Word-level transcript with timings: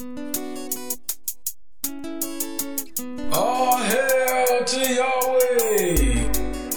All 0.00 0.06
hail 3.78 4.64
to 4.64 4.78
Yahweh, 4.94 5.96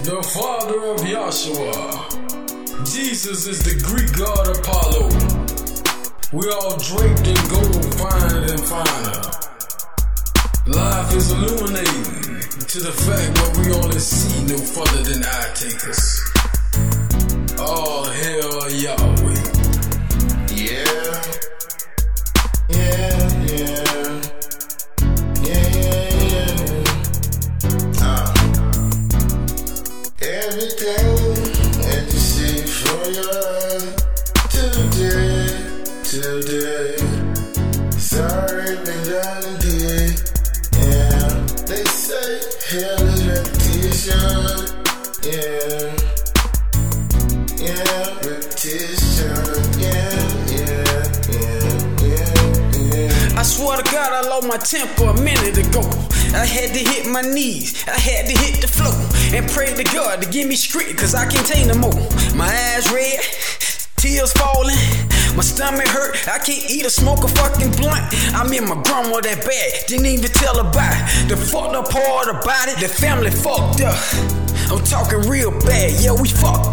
the 0.00 0.22
father 0.32 0.80
of 0.86 1.00
Yahshua. 1.00 2.08
Jesus 2.90 3.46
is 3.46 3.62
the 3.64 3.74
Greek 3.84 4.10
god 4.16 4.56
Apollo. 4.56 5.10
We 6.32 6.48
all 6.52 6.78
draped 6.78 7.26
in 7.28 7.36
gold, 7.52 7.84
finer 8.00 8.46
than 8.46 8.56
finer. 8.64 9.20
Life 10.68 11.14
is 11.14 11.32
illuminating 11.32 12.40
to 12.66 12.80
the 12.80 12.92
fact 12.96 13.34
that 13.34 13.56
we 13.58 13.74
only 13.74 13.98
see 13.98 14.42
no 14.46 14.56
further 14.56 15.02
than 15.02 15.22
eye 15.22 15.52
takers. 15.52 16.18
All 17.60 18.04
hail 18.04 18.70
Yahweh. 18.70 19.31
Today, 30.52 30.68
today. 36.04 36.96
Sorry, 37.96 38.76
did. 38.84 40.12
Yeah. 40.76 41.46
They 41.64 41.84
say 41.84 42.36
hell 42.68 43.00
is 43.08 43.20
repetition. 43.28 44.68
Yeah. 45.24 45.96
Yeah, 47.56 48.04
repetition. 48.20 49.40
Yeah, 49.80 50.20
yeah, 50.52 51.00
yeah, 51.32 51.64
yeah. 52.84 53.38
I 53.38 53.42
swear 53.42 53.78
to 53.78 53.84
God, 53.90 54.12
I 54.12 54.28
lost 54.28 54.46
my 54.46 54.58
temper 54.58 55.04
a 55.04 55.14
minute 55.22 55.56
ago. 55.56 56.11
I 56.34 56.46
had 56.46 56.72
to 56.72 56.80
hit 56.80 57.06
my 57.06 57.20
knees, 57.20 57.84
I 57.86 57.98
had 57.98 58.26
to 58.26 58.32
hit 58.32 58.62
the 58.62 58.68
floor 58.68 58.96
and 59.36 59.48
pray 59.50 59.74
to 59.74 59.84
God 59.84 60.22
to 60.22 60.28
give 60.28 60.48
me 60.48 60.56
strength, 60.56 60.98
cause 60.98 61.14
I 61.14 61.26
can't 61.26 61.46
take 61.46 61.66
no 61.66 61.74
more. 61.74 62.08
My 62.34 62.48
eyes 62.48 62.90
red, 62.90 63.20
tears 63.96 64.32
falling. 64.32 64.80
My 65.36 65.42
stomach 65.42 65.88
hurt, 65.88 66.16
I 66.28 66.38
can't 66.38 66.70
eat 66.70 66.84
or 66.84 66.90
smoke 66.90 67.24
a 67.24 67.28
fucking 67.28 67.72
blunt. 67.72 68.04
I'm 68.32 68.52
in 68.52 68.64
my 68.64 68.80
grandma 68.82 69.20
that 69.20 69.44
bad, 69.44 69.86
didn't 69.88 70.06
even 70.06 70.30
tell 70.32 70.58
about 70.58 70.96
it. 70.96 71.28
The 71.28 71.36
fucked 71.36 71.76
up 71.76 71.90
part 71.90 72.28
about 72.28 72.68
it, 72.68 72.80
the 72.80 72.88
family 72.88 73.30
fucked 73.30 73.80
up. 73.80 73.96
I'm 74.72 74.82
talking 74.84 75.28
real 75.28 75.52
bad, 75.60 76.00
yeah, 76.00 76.12
we 76.12 76.28
fucked 76.28 76.71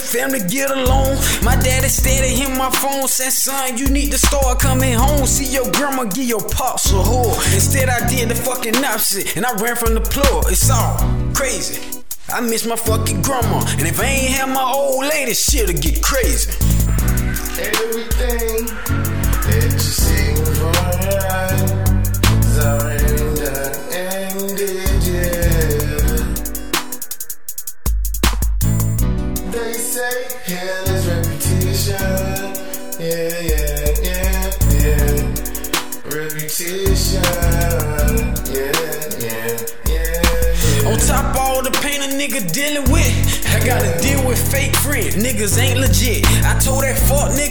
family 0.00 0.40
get 0.48 0.70
along. 0.70 1.16
My 1.42 1.56
daddy 1.56 1.88
steady 1.88 2.34
hit 2.34 2.50
my 2.56 2.70
phone, 2.70 3.06
said, 3.08 3.30
son, 3.30 3.76
you 3.76 3.88
need 3.88 4.10
to 4.12 4.18
start 4.18 4.58
coming 4.58 4.94
home. 4.94 5.26
See 5.26 5.52
your 5.52 5.70
grandma 5.72 6.04
give 6.04 6.24
your 6.24 6.40
pops 6.48 6.90
a 6.90 6.96
whore. 6.96 7.34
Instead, 7.54 7.88
I 7.88 8.06
did 8.08 8.28
the 8.28 8.34
fucking 8.34 8.76
opposite, 8.76 9.36
and 9.36 9.46
I 9.46 9.52
ran 9.54 9.76
from 9.76 9.94
the 9.94 10.00
floor. 10.00 10.42
It's 10.50 10.70
all 10.70 10.98
crazy. 11.34 12.02
I 12.28 12.40
miss 12.40 12.64
my 12.64 12.76
fucking 12.76 13.22
grandma, 13.22 13.64
and 13.78 13.86
if 13.86 13.98
I 14.00 14.04
ain't 14.04 14.32
have 14.34 14.48
my 14.48 14.62
old 14.62 15.04
lady, 15.04 15.34
shit'll 15.34 15.80
get 15.80 16.02
crazy. 16.02 16.52
Everything 17.60 19.19
On 40.86 40.98
top 40.98 41.34
of 41.34 41.36
all 41.36 41.62
the 41.62 41.70
pain 41.82 42.02
a 42.02 42.06
nigga 42.12 42.52
dealing 42.52 42.90
with, 42.90 43.46
I 43.54 43.64
gotta 43.64 43.98
deal 44.02 44.26
with 44.26 44.38
fake 44.52 44.74
friends. 44.76 45.16
Niggas 45.16 45.58
ain't 45.58 45.78
legit. 45.78 46.26
I 46.44 46.58
told 46.58 46.82
that 46.82 46.98
fuck 47.08 47.30
nigga, 47.32 47.49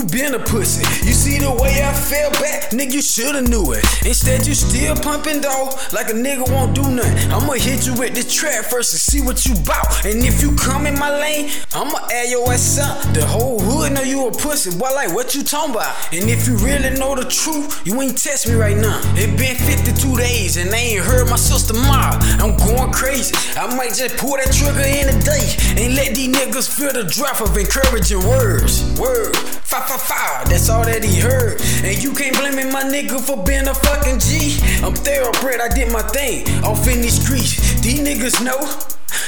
you 0.00 0.06
been 0.08 0.34
a 0.34 0.38
pussy. 0.38 0.84
You 1.06 1.12
see 1.12 1.38
the 1.38 1.50
way 1.50 1.82
I 1.84 1.92
fell 1.92 2.30
back, 2.32 2.70
nigga, 2.70 2.94
you 2.94 3.02
shoulda 3.02 3.42
knew 3.42 3.72
it. 3.72 3.84
Instead, 4.06 4.46
you 4.46 4.54
still 4.54 4.96
pumping, 4.96 5.40
though, 5.40 5.70
like 5.92 6.08
a 6.08 6.16
nigga 6.16 6.48
won't 6.48 6.74
do 6.74 6.82
nothing. 6.88 7.30
I'ma 7.30 7.52
hit 7.54 7.86
you 7.86 7.94
with 7.94 8.14
this 8.14 8.32
trap 8.32 8.64
first 8.64 8.92
and 8.92 9.00
see 9.00 9.20
what 9.20 9.44
you 9.46 9.54
bout. 9.64 10.04
And 10.04 10.24
if 10.24 10.40
you 10.40 10.56
come 10.56 10.86
in 10.86 10.98
my 10.98 11.10
lane, 11.10 11.50
I'ma 11.74 11.98
add 12.12 12.30
your 12.30 12.50
ass 12.52 12.78
up. 12.78 13.12
The 13.12 13.26
whole 13.26 13.60
hood 13.60 13.92
know 13.92 14.02
you 14.02 14.28
a 14.28 14.32
pussy, 14.32 14.70
boy, 14.78 14.88
like 14.94 15.12
what 15.14 15.34
you 15.34 15.42
talking 15.42 15.74
about? 15.74 15.94
And 16.12 16.30
if 16.30 16.46
you 16.46 16.56
really 16.56 16.96
know 16.98 17.14
the 17.14 17.24
truth, 17.28 17.82
you 17.84 18.00
ain't 18.00 18.16
test 18.16 18.48
me 18.48 18.54
right 18.54 18.76
now. 18.76 19.00
It 19.16 19.36
been 19.36 19.56
52 19.56 20.16
days 20.16 20.56
and 20.56 20.70
they 20.70 20.96
ain't 20.96 21.04
heard 21.04 21.28
my 21.28 21.36
sister 21.36 21.74
Ma. 21.74 22.16
I'm 22.40 22.56
going 22.56 22.92
crazy. 22.92 23.34
I 23.56 23.66
might 23.76 23.94
just 23.94 24.16
pull 24.16 24.36
that 24.36 24.52
trigger 24.52 24.80
in 24.80 25.12
a 25.12 25.18
day 25.20 25.84
and 25.84 25.94
let 25.94 26.14
these 26.14 26.32
niggas 26.32 26.68
feel 26.70 26.92
the 26.92 27.04
drop 27.04 27.40
of 27.40 27.56
encouraging 27.56 28.24
words. 28.26 28.98
Word. 28.98 29.59
Five, 29.70 29.86
five, 29.88 30.02
five. 30.02 30.48
That's 30.48 30.68
all 30.68 30.84
that 30.84 31.04
he 31.04 31.20
heard. 31.20 31.60
And 31.86 32.02
you 32.02 32.12
can't 32.12 32.36
blame 32.36 32.56
me, 32.56 32.64
my 32.72 32.82
nigga, 32.82 33.20
for 33.20 33.36
being 33.44 33.68
a 33.68 33.74
fucking 33.74 34.18
G. 34.18 34.58
I'm 34.82 34.94
thoroughbred. 34.94 35.60
I 35.60 35.68
did 35.68 35.92
my 35.92 36.02
thing 36.02 36.42
off 36.64 36.88
in 36.88 37.00
these 37.00 37.22
streets. 37.22 37.80
These 37.80 38.00
niggas 38.00 38.42
know. 38.42 38.58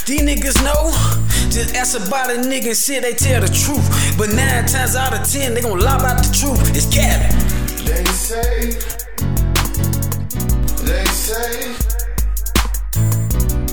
These 0.04 0.22
niggas 0.22 0.58
know. 0.64 0.90
Just 1.48 1.76
ask 1.76 1.94
about 1.94 2.30
a 2.30 2.42
nigga 2.42 2.74
and 2.74 2.76
say 2.76 2.98
they 2.98 3.14
tell 3.14 3.40
the 3.40 3.46
truth. 3.46 3.86
But 4.18 4.34
nine 4.34 4.66
times 4.66 4.96
out 4.96 5.14
of 5.14 5.22
ten, 5.30 5.54
they 5.54 5.60
gon' 5.60 5.78
lie 5.78 5.94
about 5.94 6.18
the 6.24 6.34
truth. 6.34 6.58
It's 6.74 6.90
Cali. 6.90 7.30
They 7.86 8.04
say, 8.10 8.74
they 10.82 11.04
say, 11.06 11.70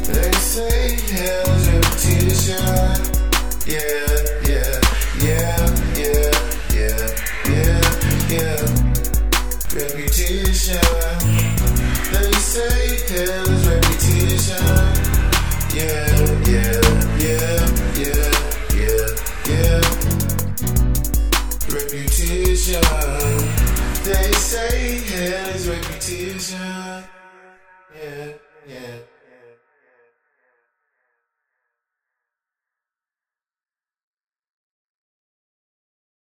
they 0.06 0.31
say 0.38 1.01
hell's 1.18 1.68
repetition. 1.68 2.62
Yeah, 3.66 3.80
yeah, 3.81 4.09
They 26.50 26.79